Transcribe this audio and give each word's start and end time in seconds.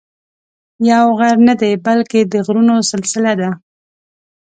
یو 0.89 1.05
غر 1.17 1.35
نه 1.47 1.53
دی 1.61 1.71
بلکې 1.85 2.19
د 2.31 2.33
غرونو 2.45 2.75
سلسله 2.91 3.33
ده. 3.41 3.49